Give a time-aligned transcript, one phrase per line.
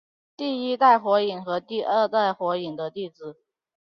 [0.35, 3.37] 第一代火影和第二代火影的弟子。